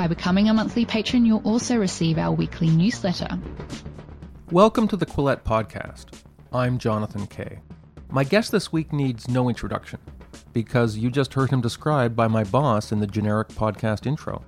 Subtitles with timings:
[0.00, 3.38] By becoming a monthly patron, you'll also receive our weekly newsletter.
[4.50, 6.22] Welcome to the Quillette Podcast.
[6.54, 7.58] I'm Jonathan Kay.
[8.08, 10.00] My guest this week needs no introduction
[10.54, 14.42] because you just heard him described by my boss in the generic podcast intro.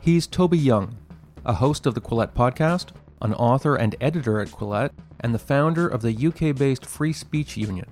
[0.00, 0.98] He's Toby Young,
[1.44, 2.88] a host of the Quillette Podcast,
[3.22, 4.90] an author and editor at Quillette,
[5.20, 7.86] and the founder of the UK based Free Speech Union,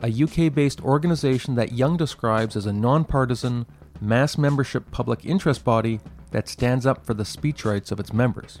[0.00, 3.64] a UK based organization that Young describes as a nonpartisan,
[4.00, 6.00] mass membership public interest body
[6.30, 8.60] that stands up for the speech rights of its members.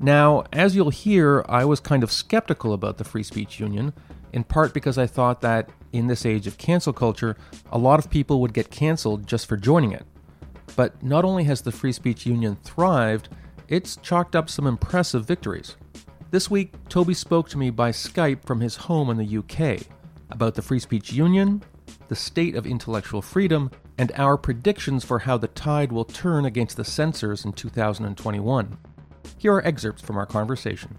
[0.00, 3.92] Now, as you'll hear, I was kind of skeptical about the Free Speech Union,
[4.32, 7.36] in part because I thought that in this age of cancel culture,
[7.72, 10.06] a lot of people would get canceled just for joining it.
[10.76, 13.28] But not only has the Free Speech Union thrived,
[13.68, 15.76] it's chalked up some impressive victories.
[16.30, 19.86] This week, Toby spoke to me by Skype from his home in the UK
[20.30, 21.62] about the Free Speech Union,
[22.08, 26.76] the state of intellectual freedom, and our predictions for how the tide will turn against
[26.76, 28.78] the censors in 2021.
[29.36, 30.96] Here are excerpts from our conversation.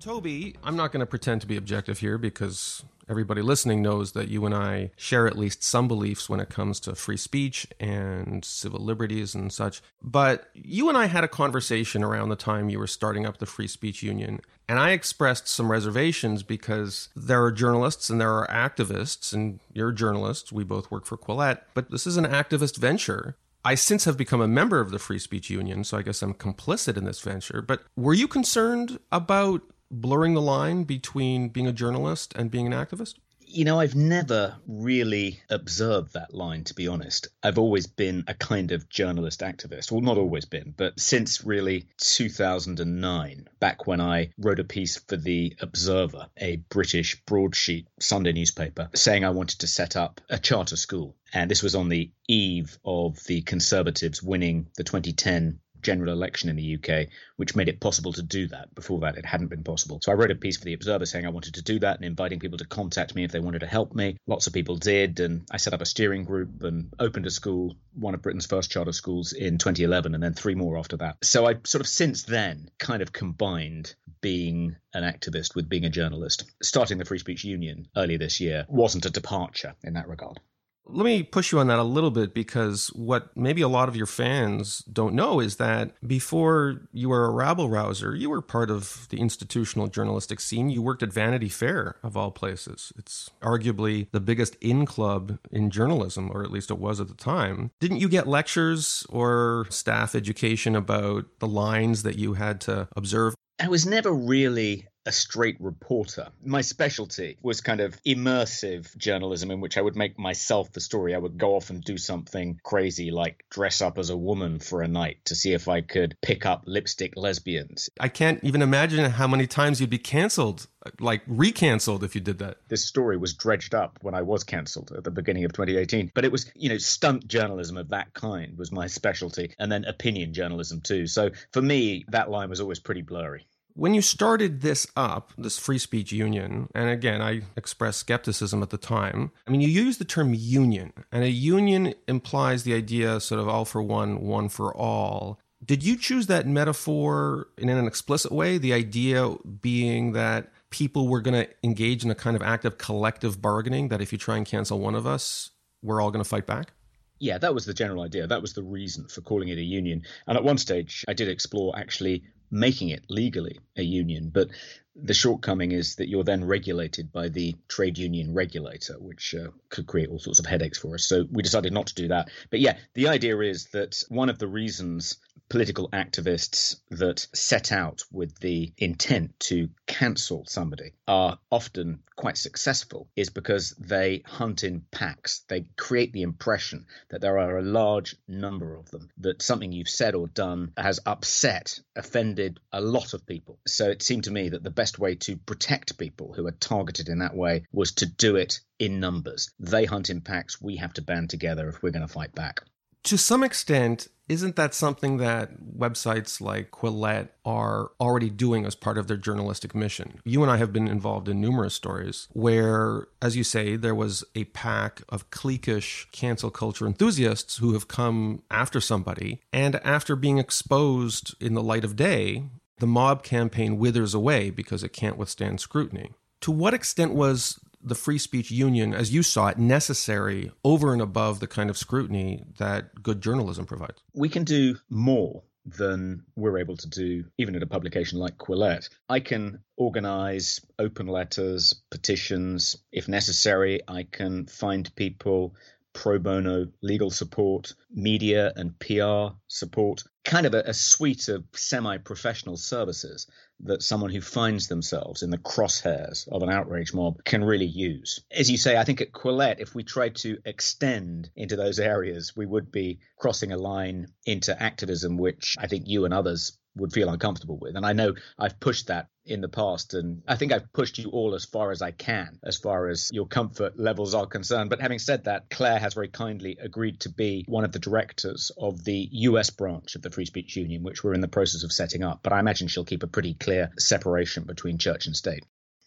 [0.00, 4.28] Toby, I'm not going to pretend to be objective here because everybody listening knows that
[4.28, 8.44] you and I share at least some beliefs when it comes to free speech and
[8.44, 9.82] civil liberties and such.
[10.02, 13.46] But you and I had a conversation around the time you were starting up the
[13.46, 18.46] Free Speech Union, and I expressed some reservations because there are journalists and there are
[18.48, 20.52] activists, and you're a journalist.
[20.52, 23.36] We both work for Quillette, but this is an activist venture.
[23.64, 26.34] I since have become a member of the Free Speech Union, so I guess I'm
[26.34, 27.62] complicit in this venture.
[27.62, 29.62] But were you concerned about
[29.92, 33.14] blurring the line between being a journalist and being an activist?
[33.54, 37.28] You know, I've never really observed that line, to be honest.
[37.42, 39.92] I've always been a kind of journalist activist.
[39.92, 45.18] Well, not always been, but since really 2009, back when I wrote a piece for
[45.18, 50.76] The Observer, a British broadsheet Sunday newspaper, saying I wanted to set up a charter
[50.76, 51.14] school.
[51.34, 56.56] And this was on the eve of the Conservatives winning the 2010 general election in
[56.56, 58.74] the UK, which made it possible to do that.
[58.74, 60.00] Before that, it hadn't been possible.
[60.02, 62.04] So I wrote a piece for the Observer saying I wanted to do that and
[62.04, 64.16] inviting people to contact me if they wanted to help me.
[64.26, 67.76] Lots of people did, and I set up a steering group and opened a school,
[67.94, 71.16] one of Britain's first charter schools in 2011, and then three more after that.
[71.22, 75.90] So I sort of since then kind of combined being an activist with being a
[75.90, 76.44] journalist.
[76.62, 80.40] Starting the Free Speech Union earlier this year wasn't a departure in that regard.
[80.86, 83.96] Let me push you on that a little bit because what maybe a lot of
[83.96, 88.70] your fans don't know is that before you were a rabble rouser, you were part
[88.70, 90.70] of the institutional journalistic scene.
[90.70, 92.92] You worked at Vanity Fair, of all places.
[92.96, 97.14] It's arguably the biggest in club in journalism, or at least it was at the
[97.14, 97.70] time.
[97.80, 103.34] Didn't you get lectures or staff education about the lines that you had to observe?
[103.58, 106.28] I was never really a straight reporter.
[106.44, 111.14] My specialty was kind of immersive journalism, in which I would make myself the story.
[111.14, 114.82] I would go off and do something crazy, like dress up as a woman for
[114.82, 117.90] a night to see if I could pick up lipstick lesbians.
[117.98, 120.66] I can't even imagine how many times you'd be canceled,
[121.00, 122.58] like recanceled if you did that.
[122.68, 126.12] This story was dredged up when I was cancelled at the beginning of 2018.
[126.14, 129.84] But it was, you know, stunt journalism of that kind was my specialty, and then
[129.84, 131.06] opinion journalism too.
[131.06, 133.46] So for me, that line was always pretty blurry.
[133.74, 138.70] When you started this up, this free speech union, and again, I expressed skepticism at
[138.70, 139.32] the time.
[139.46, 143.48] I mean, you use the term union, and a union implies the idea sort of
[143.48, 145.38] all for one, one for all.
[145.64, 148.58] Did you choose that metaphor in an explicit way?
[148.58, 153.40] The idea being that people were going to engage in a kind of active collective
[153.40, 155.50] bargaining, that if you try and cancel one of us,
[155.82, 156.72] we're all going to fight back?
[157.20, 158.26] Yeah, that was the general idea.
[158.26, 160.02] That was the reason for calling it a union.
[160.26, 164.30] And at one stage, I did explore actually making it legally a union.
[164.32, 164.48] But
[164.94, 169.86] the shortcoming is that you're then regulated by the trade union regulator, which uh, could
[169.86, 171.04] create all sorts of headaches for us.
[171.04, 172.28] So we decided not to do that.
[172.50, 175.16] But yeah, the idea is that one of the reasons
[175.52, 183.06] political activists that set out with the intent to cancel somebody are often quite successful
[183.16, 185.42] is because they hunt in packs.
[185.48, 189.90] They create the impression that there are a large number of them, that something you've
[189.90, 193.58] said or done has upset, offended a lot of people.
[193.66, 197.10] So it seemed to me that the best way to protect people who are targeted
[197.10, 199.50] in that way was to do it in numbers.
[199.60, 200.62] They hunt in packs.
[200.62, 202.62] We have to band together if we're going to fight back.
[203.04, 208.96] To some extent, Isn't that something that websites like Quillette are already doing as part
[208.96, 210.20] of their journalistic mission?
[210.24, 214.24] You and I have been involved in numerous stories where, as you say, there was
[214.34, 220.38] a pack of cliquish cancel culture enthusiasts who have come after somebody, and after being
[220.38, 222.44] exposed in the light of day,
[222.78, 226.12] the mob campaign withers away because it can't withstand scrutiny.
[226.40, 231.02] To what extent was the free speech union, as you saw it, necessary over and
[231.02, 234.02] above the kind of scrutiny that good journalism provides?
[234.14, 238.88] We can do more than we're able to do even at a publication like Quillette.
[239.08, 242.76] I can organize open letters, petitions.
[242.90, 245.54] If necessary, I can find people
[245.92, 251.98] pro bono legal support, media and PR support, kind of a, a suite of semi
[251.98, 253.26] professional services
[253.62, 258.20] that someone who finds themselves in the crosshairs of an outrage mob can really use.
[258.30, 262.36] As you say, I think at Quillette, if we tried to extend into those areas,
[262.36, 266.92] we would be crossing a line into activism, which I think you and others would
[266.92, 267.76] feel uncomfortable with.
[267.76, 271.10] And I know I've pushed that in the past, and I think I've pushed you
[271.10, 274.70] all as far as I can, as far as your comfort levels are concerned.
[274.70, 278.50] But having said that, Claire has very kindly agreed to be one of the directors
[278.58, 281.72] of the US branch of the Free Speech Union, which we're in the process of
[281.72, 282.20] setting up.
[282.22, 285.44] But I imagine she'll keep a pretty clear separation between church and state.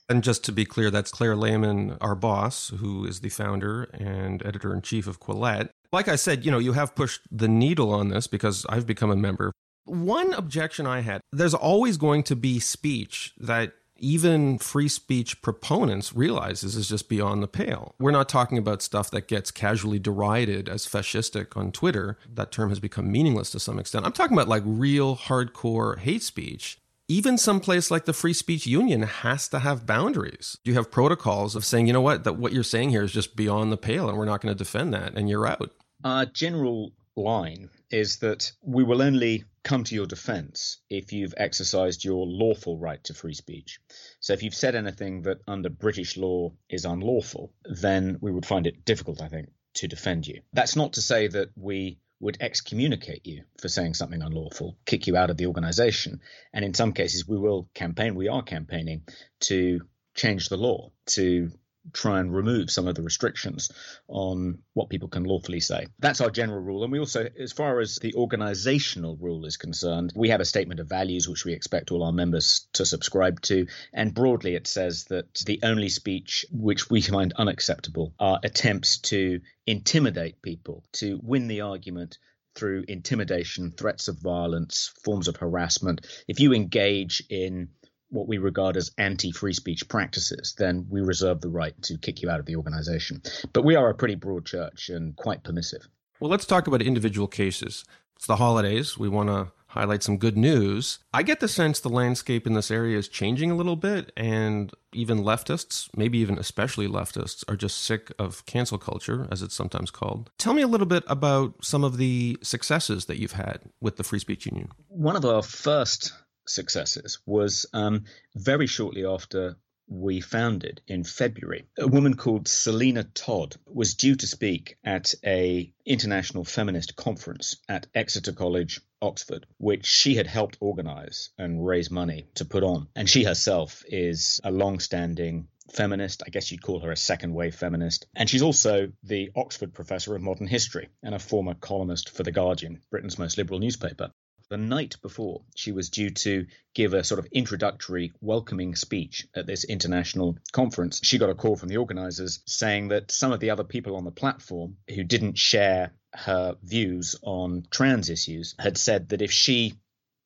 [0.08, 4.46] And just to be clear, that's Claire Lehmann, our boss, who is the founder and
[4.46, 5.70] editor in chief of Quillette.
[5.92, 9.10] Like I said, you know, you have pushed the needle on this because I've become
[9.10, 9.52] a member
[9.86, 16.14] one objection I had there's always going to be speech that even free speech proponents
[16.14, 17.96] realizes is just beyond the pale.
[18.00, 22.18] We're not talking about stuff that gets casually derided as fascistic on Twitter.
[22.34, 24.06] That term has become meaningless to some extent.
[24.06, 26.78] I'm talking about like real hardcore hate speech.
[27.08, 30.58] Even some place like the Free Speech Union has to have boundaries.
[30.64, 33.36] You have protocols of saying, you know what, that what you're saying here is just
[33.36, 35.72] beyond the pale and we're not going to defend that and you're out.
[36.04, 42.04] Our general line is that we will only come to your defense if you've exercised
[42.04, 43.80] your lawful right to free speech.
[44.20, 48.68] So if you've said anything that under British law is unlawful, then we would find
[48.68, 50.42] it difficult, I think, to defend you.
[50.54, 55.18] That's not to say that we would excommunicate you for saying something unlawful, kick you
[55.18, 56.22] out of the organization.
[56.54, 59.04] And in some cases, we will campaign, we are campaigning
[59.42, 59.82] to
[60.16, 61.52] change the law, to
[61.94, 63.72] try and remove some of the restrictions
[64.08, 65.88] on what people can lawfully say.
[66.00, 66.84] That's our general rule.
[66.84, 70.80] And we also, as far as the organizational rule is concerned, we have a statement
[70.80, 73.68] of values which we expect all our members to subscribe to.
[73.94, 79.42] And broadly, it says that the only speech which we find unacceptable are attempts to
[79.68, 82.18] intimidate people, to win the argument
[82.56, 86.08] through intimidation, threats of violence, forms of harassment.
[86.28, 87.70] If you engage in
[88.10, 92.22] what we regard as anti free speech practices, then we reserve the right to kick
[92.22, 93.22] you out of the organization.
[93.54, 95.88] But we are a pretty broad church and quite permissive.
[96.20, 97.84] Well, let's talk about individual cases.
[98.16, 98.98] It's the holidays.
[98.98, 101.00] We want to highlight some good news.
[101.14, 104.72] I get the sense the landscape in this area is changing a little bit, and
[104.94, 109.92] even leftists, maybe even especially leftists, are just sick of cancel culture, as it's sometimes
[109.92, 110.32] called.
[110.38, 114.06] Tell me a little bit about some of the successes that you've had with the
[114.06, 114.70] Free Speech Union.
[114.88, 116.14] One of our first
[116.48, 118.06] successes was um,
[118.36, 119.58] very shortly after
[119.88, 121.68] we founded in February.
[121.78, 127.88] A woman called Selina Todd was due to speak at a international feminist conference at
[127.94, 132.88] Exeter College, Oxford, which she had helped organize and raise money to put on.
[132.96, 136.24] And she herself is a long-standing feminist.
[136.26, 138.08] I guess you'd call her a second wave feminist.
[138.16, 142.32] And she's also the Oxford Professor of Modern History and a former columnist for The
[142.32, 144.12] Guardian, Britain's most liberal newspaper
[144.50, 149.46] the night before she was due to give a sort of introductory welcoming speech at
[149.46, 153.50] this international conference, she got a call from the organizers saying that some of the
[153.50, 159.10] other people on the platform who didn't share her views on trans issues had said
[159.10, 159.74] that if she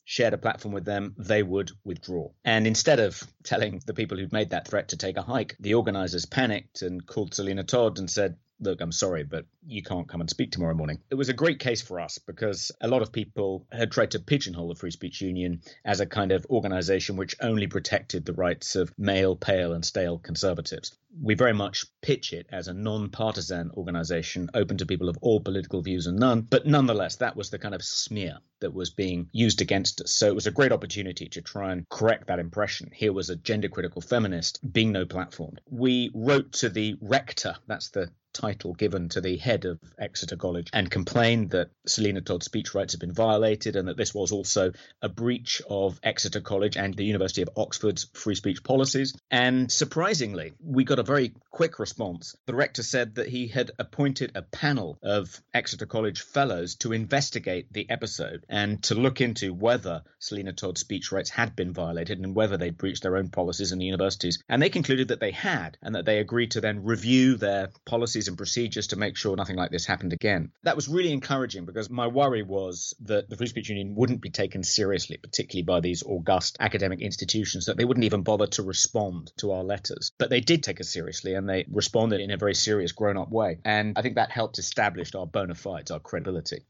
[0.10, 2.30] shared a platform with them, they would withdraw.
[2.44, 5.76] And instead of telling the people who'd made that threat to take a hike, the
[5.76, 10.22] organizers panicked and called Selina Todd and said, look, I'm sorry, but you can't come
[10.22, 11.00] and speak tomorrow morning.
[11.10, 14.20] It was a great case for us because a lot of people had tried to
[14.20, 18.76] pigeonhole the Free Speech Union as a kind of organization which only protected the rights
[18.76, 20.96] of male, pale, and stale conservatives.
[21.22, 25.40] We very much pitch it as a non partisan organization open to people of all
[25.40, 29.30] political views and none, but nonetheless, that was the kind of smear that was being
[29.32, 30.12] used against us.
[30.12, 32.92] So it was a great opportunity to try and correct that impression.
[32.94, 35.58] Here was a gender critical feminist being no platform.
[35.70, 40.70] We wrote to the rector, that's the title given to the head of Exeter College
[40.74, 44.72] and complained that Selina Todd's speech rights had been violated and that this was also
[45.02, 49.14] a breach of Exeter College and the University of Oxford's free speech policies.
[49.32, 52.36] And surprisingly, we got a very quick response.
[52.46, 57.72] The rector said that he had appointed a panel of Exeter College fellows to investigate
[57.72, 62.36] the episode and to look into whether Selina Todd's speech rights had been violated and
[62.36, 64.42] whether they'd breached their own policies in the universities.
[64.48, 68.19] And they concluded that they had and that they agreed to then review their policies
[68.28, 70.52] and procedures to make sure nothing like this happened again.
[70.64, 74.30] That was really encouraging because my worry was that the Free Speech Union wouldn't be
[74.30, 79.32] taken seriously, particularly by these august academic institutions, that they wouldn't even bother to respond
[79.38, 80.12] to our letters.
[80.18, 83.30] But they did take us seriously and they responded in a very serious, grown up
[83.30, 83.60] way.
[83.64, 86.66] And I think that helped establish our bona fides, our credibility.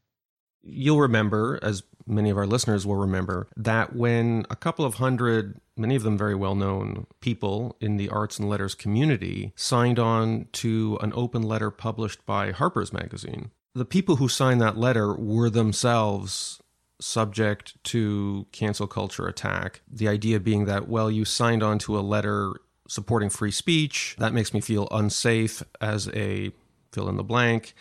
[0.62, 5.60] You'll remember, as many of our listeners will remember, that when a couple of hundred,
[5.76, 10.48] many of them very well known people in the arts and letters community signed on
[10.52, 15.48] to an open letter published by Harper's Magazine, the people who signed that letter were
[15.48, 16.60] themselves
[17.00, 19.80] subject to cancel culture attack.
[19.90, 22.52] The idea being that, well, you signed on to a letter
[22.88, 24.16] supporting free speech.
[24.18, 26.50] That makes me feel unsafe as a
[26.92, 27.74] fill in the blank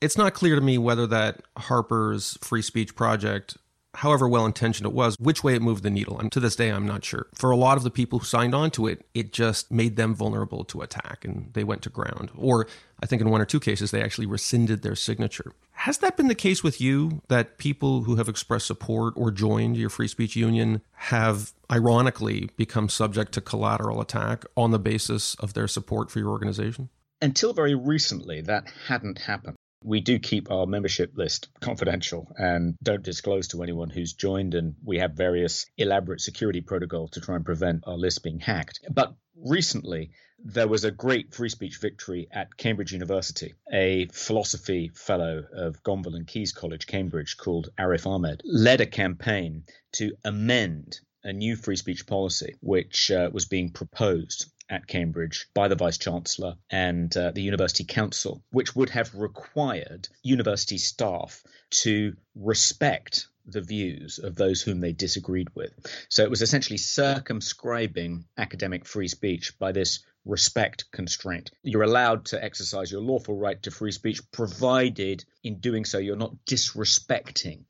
[0.00, 3.56] it's not clear to me whether that Harper's free speech project,
[3.94, 6.18] however well intentioned it was, which way it moved the needle.
[6.18, 7.26] And to this day, I'm not sure.
[7.34, 10.14] For a lot of the people who signed on to it, it just made them
[10.14, 12.30] vulnerable to attack and they went to ground.
[12.36, 12.66] Or
[13.02, 15.52] I think in one or two cases, they actually rescinded their signature.
[15.72, 19.76] Has that been the case with you that people who have expressed support or joined
[19.76, 25.54] your free speech union have ironically become subject to collateral attack on the basis of
[25.54, 26.90] their support for your organization?
[27.22, 33.02] Until very recently, that hadn't happened we do keep our membership list confidential and don't
[33.02, 34.54] disclose to anyone who's joined.
[34.54, 38.80] And we have various elaborate security protocols to try and prevent our list being hacked.
[38.90, 43.54] But recently, there was a great free speech victory at Cambridge University.
[43.72, 49.64] A philosophy fellow of Gonville and Caius College, Cambridge, called Arif Ahmed, led a campaign
[49.92, 55.68] to amend a new free speech policy which uh, was being proposed at Cambridge by
[55.68, 62.16] the Vice Chancellor and uh, the University Council, which would have required university staff to
[62.34, 65.72] respect the views of those whom they disagreed with.
[66.08, 71.52] So it was essentially circumscribing academic free speech by this respect constraint.
[71.62, 76.16] You're allowed to exercise your lawful right to free speech, provided in doing so you're
[76.16, 77.64] not disrespecting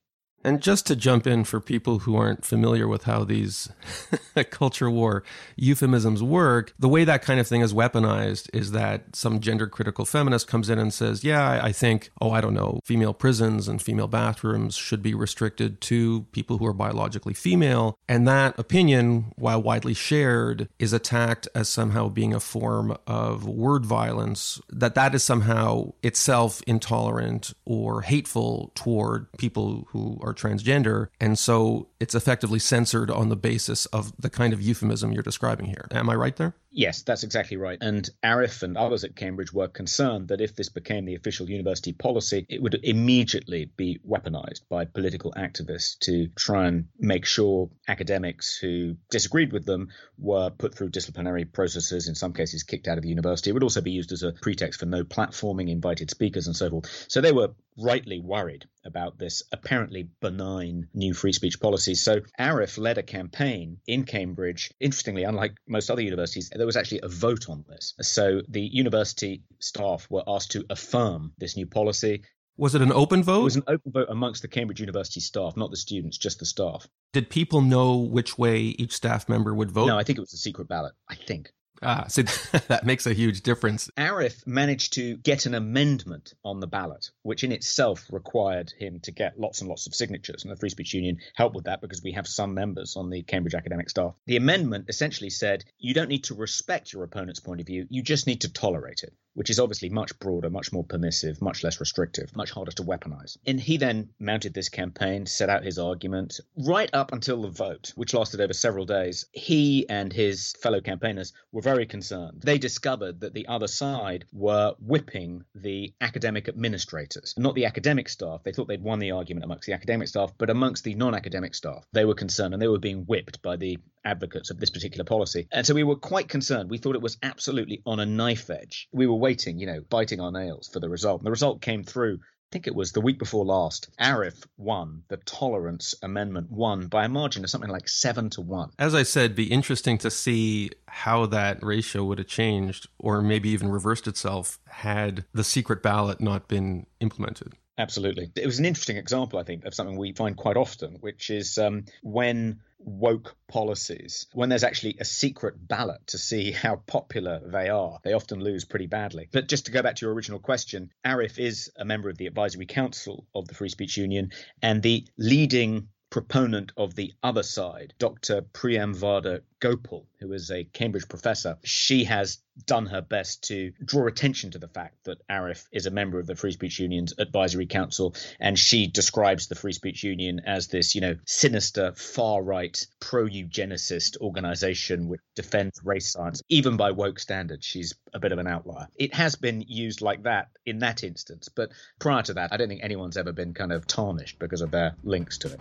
[0.47, 3.69] and just to jump in for people who aren't familiar with how these
[4.51, 5.25] culture war
[5.57, 10.05] euphemisms work, the way that kind of thing is weaponized is that some gender critical
[10.05, 13.83] feminist comes in and says, Yeah, I think, oh, I don't know, female prisons and
[13.83, 17.99] female bathrooms should be restricted to people who are biologically female.
[18.09, 23.85] And that opinion, while widely shared, is attacked as somehow being a form of word
[23.85, 31.09] violence, that that is somehow itself intolerant or hateful toward people who are transgender.
[31.21, 35.67] And so it's effectively censored on the basis of the kind of euphemism you're describing
[35.67, 35.89] here.
[35.91, 36.55] Am I right there?
[36.77, 37.79] Yes, that's exactly right.
[37.81, 41.95] And Arif and others at Cambridge were concerned that if this became the official university
[41.95, 48.59] policy, it would immediately be weaponized by political activists to try and make sure academics
[48.59, 53.03] who disagreed with them were put through disciplinary processes, in some cases kicked out of
[53.03, 53.49] the university.
[53.49, 56.69] It would also be used as a pretext for no platforming, invited speakers, and so
[56.69, 57.07] forth.
[57.09, 61.95] So they were rightly worried about this apparently benign new free speech policy.
[61.95, 64.73] So Arif led a campaign in Cambridge.
[64.81, 67.95] Interestingly, unlike most other universities, there was actually a vote on this.
[68.03, 72.23] So the university staff were asked to affirm this new policy.
[72.59, 73.41] Was it an open vote?
[73.41, 76.47] It was an open vote amongst the Cambridge University staff, not the students, just the
[76.47, 76.89] staff.
[77.13, 79.87] Did people know which way each staff member would vote?
[79.87, 80.95] No, I think it was a secret ballot.
[81.09, 81.53] I think.
[81.83, 82.23] Ah, so
[82.69, 83.91] that makes a huge difference.
[83.97, 89.13] Arif managed to get an amendment on the ballot, which in itself required him to
[89.13, 90.45] get lots and lots of signatures.
[90.45, 93.23] And the Free Speech Union helped with that because we have some members on the
[93.23, 94.15] Cambridge academic staff.
[94.27, 98.03] The amendment essentially said you don't need to respect your opponent's point of view, you
[98.03, 101.79] just need to tolerate it which is obviously much broader, much more permissive, much less
[101.79, 103.37] restrictive, much harder to weaponize.
[103.47, 107.93] And he then mounted this campaign, set out his argument, right up until the vote,
[107.97, 109.27] which lasted over several days.
[109.33, 112.41] He and his fellow campaigners were very concerned.
[112.43, 118.43] They discovered that the other side were whipping the academic administrators, not the academic staff.
[118.43, 121.55] They thought they'd won the argument amongst the academic staff, but amongst the non academic
[121.55, 125.05] staff, they were concerned and they were being whipped by the advocates of this particular
[125.05, 125.49] policy.
[125.53, 126.71] And so we were quite concerned.
[126.71, 128.89] We thought it was absolutely on a knife edge.
[128.93, 131.21] We were waiting, you know, biting our nails for the result.
[131.21, 135.03] And the result came through I think it was the week before last, Arif won,
[135.09, 138.71] the tolerance amendment won by a margin of something like seven to one.
[138.79, 143.49] As I said, be interesting to see how that ratio would have changed or maybe
[143.49, 147.55] even reversed itself had the secret ballot not been implemented.
[147.79, 148.31] Absolutely.
[148.37, 151.59] It was an interesting example, I think, of something we find quite often, which is
[151.59, 157.69] um, when woke policies, when there's actually a secret ballot to see how popular they
[157.69, 159.29] are, they often lose pretty badly.
[159.33, 162.27] But just to go back to your original question, Arif is a member of the
[162.27, 167.93] advisory council of the Free Speech Union and the leading proponent of the other side,
[167.99, 168.43] Dr.
[168.43, 171.59] Priyamvada Gopal, who is a Cambridge professor.
[171.65, 175.91] She has done her best to draw attention to the fact that Arif is a
[175.91, 180.41] member of the Free Speech Union's advisory council, and she describes the Free Speech Union
[180.47, 186.43] as this, you know, sinister, far right, pro eugenicist organization which defends race science.
[186.49, 188.89] Even by woke standards, she's a bit of an outlier.
[188.97, 192.69] It has been used like that in that instance, but prior to that, I don't
[192.69, 195.61] think anyone's ever been kind of tarnished because of their links to it.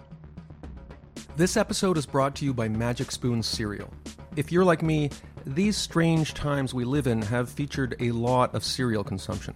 [1.37, 3.93] This episode is brought to you by Magic Spoon Cereal.
[4.37, 5.09] If you're like me,
[5.45, 9.53] these strange times we live in have featured a lot of cereal consumption.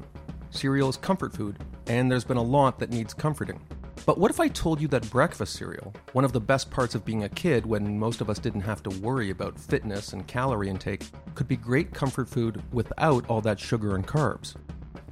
[0.50, 3.62] Cereal is comfort food, and there's been a lot that needs comforting.
[4.06, 7.06] But what if I told you that breakfast cereal, one of the best parts of
[7.06, 10.68] being a kid when most of us didn't have to worry about fitness and calorie
[10.68, 14.54] intake, could be great comfort food without all that sugar and carbs?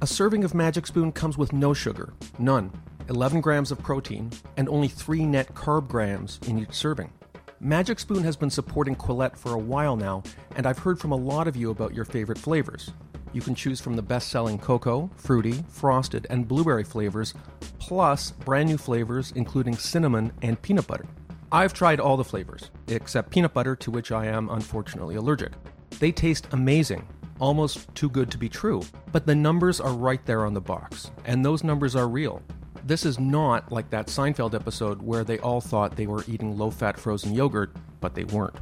[0.02, 2.70] A serving of Magic Spoon comes with no sugar, none,
[3.08, 7.12] 11 grams of protein, and only 3 net carb grams in each serving.
[7.60, 10.22] Magic Spoon has been supporting Quillette for a while now,
[10.56, 12.92] and I've heard from a lot of you about your favorite flavors.
[13.32, 17.34] You can choose from the best selling cocoa, fruity, frosted, and blueberry flavors,
[17.78, 21.06] plus brand new flavors including cinnamon and peanut butter.
[21.50, 25.52] I've tried all the flavors, except peanut butter, to which I am unfortunately allergic.
[25.98, 27.08] They taste amazing,
[27.40, 31.10] almost too good to be true, but the numbers are right there on the box,
[31.24, 32.42] and those numbers are real.
[32.88, 36.98] This is not like that Seinfeld episode where they all thought they were eating low-fat
[36.98, 38.56] frozen yogurt, but they weren't.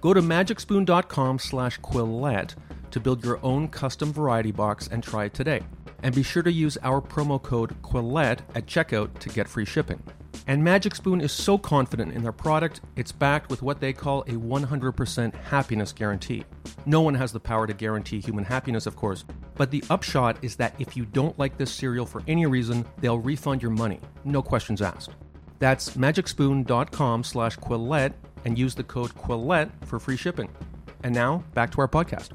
[0.00, 2.54] Go to magicspoon.com slash quillette
[2.92, 5.60] to build your own custom variety box and try it today.
[6.04, 10.00] And be sure to use our promo code Quillette at checkout to get free shipping.
[10.46, 14.20] And Magic Spoon is so confident in their product, it's backed with what they call
[14.22, 16.44] a 100% happiness guarantee.
[16.86, 19.24] No one has the power to guarantee human happiness, of course,
[19.56, 23.18] but the upshot is that if you don't like this cereal for any reason, they'll
[23.18, 25.10] refund your money, no questions asked.
[25.58, 30.48] That's magicspoon.com slash Quillette and use the code Quillette for free shipping.
[31.02, 32.30] And now, back to our podcast.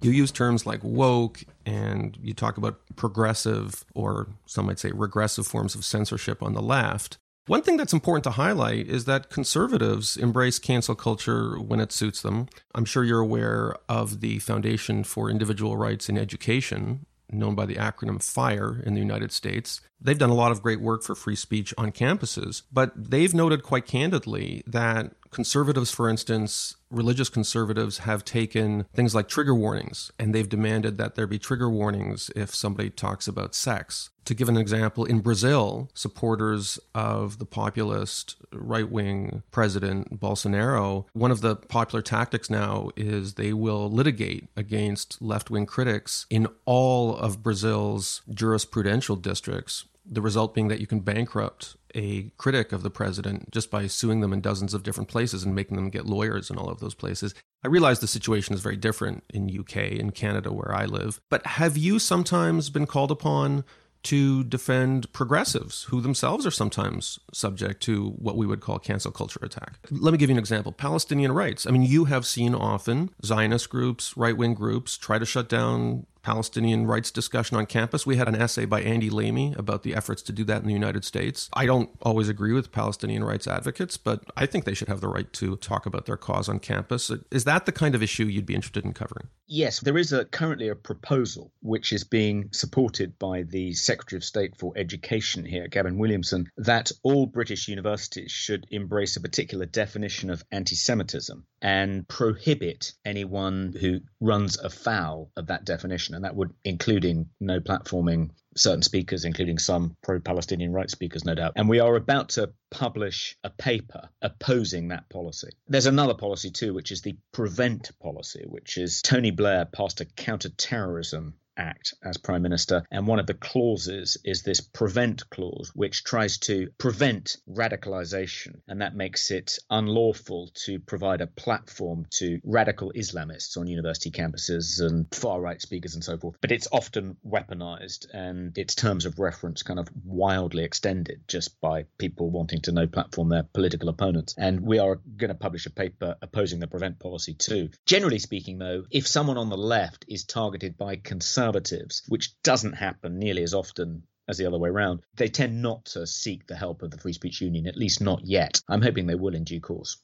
[0.00, 5.46] You use terms like woke and you talk about progressive or some might say regressive
[5.46, 7.18] forms of censorship on the left.
[7.46, 12.22] One thing that's important to highlight is that conservatives embrace cancel culture when it suits
[12.22, 12.48] them.
[12.72, 17.74] I'm sure you're aware of the Foundation for Individual Rights in Education, known by the
[17.74, 19.80] acronym FIRE in the United States.
[20.00, 23.64] They've done a lot of great work for free speech on campuses, but they've noted
[23.64, 30.34] quite candidly that conservatives, for instance, religious conservatives have taken things like trigger warnings and
[30.34, 34.10] they've demanded that there be trigger warnings if somebody talks about sex.
[34.26, 41.32] To give an example, in Brazil, supporters of the populist right wing president Bolsonaro, one
[41.32, 47.16] of the popular tactics now is they will litigate against left wing critics in all
[47.16, 52.90] of Brazil's jurisprudential districts the result being that you can bankrupt a critic of the
[52.90, 56.50] president just by suing them in dozens of different places and making them get lawyers
[56.50, 57.34] in all of those places.
[57.64, 61.46] I realize the situation is very different in UK and Canada where I live, but
[61.46, 63.64] have you sometimes been called upon
[64.04, 69.40] to defend progressives who themselves are sometimes subject to what we would call cancel culture
[69.42, 69.78] attack.
[69.90, 71.66] Let me give you an example Palestinian rights.
[71.66, 76.06] I mean, you have seen often Zionist groups, right wing groups try to shut down
[76.22, 78.06] Palestinian rights discussion on campus.
[78.06, 80.72] We had an essay by Andy Lamey about the efforts to do that in the
[80.72, 81.48] United States.
[81.52, 85.08] I don't always agree with Palestinian rights advocates, but I think they should have the
[85.08, 87.10] right to talk about their cause on campus.
[87.30, 89.28] Is that the kind of issue you'd be interested in covering?
[89.46, 94.24] Yes, there is a, currently a proposal which is being supported by the Secretary of
[94.24, 100.30] State for Education here, Gavin Williamson, that all British universities should embrace a particular definition
[100.30, 106.11] of anti Semitism and prohibit anyone who runs afoul of that definition.
[106.14, 111.34] And that would including no platforming certain speakers, including some pro Palestinian rights speakers, no
[111.34, 111.52] doubt.
[111.56, 115.50] And we are about to publish a paper opposing that policy.
[115.68, 120.04] There's another policy too, which is the prevent policy, which is Tony Blair passed a
[120.04, 122.84] counter-terrorism act as Prime Minister.
[122.90, 128.60] And one of the clauses is this prevent clause, which tries to prevent radicalization.
[128.68, 134.80] And that makes it unlawful to provide a platform to radical Islamists on university campuses
[134.80, 136.36] and far right speakers and so forth.
[136.40, 141.84] But it's often weaponized and its terms of reference kind of wildly extended just by
[141.98, 144.34] people wanting to no platform their political opponents.
[144.36, 147.70] And we are going to publish a paper opposing the prevent policy too.
[147.86, 150.96] Generally speaking, though, if someone on the left is targeted by
[151.42, 155.84] conservatives, which doesn't happen nearly as often as the other way around, they tend not
[155.84, 158.60] to seek the help of the Free Speech Union, at least not yet.
[158.68, 159.96] I'm hoping they will in due course.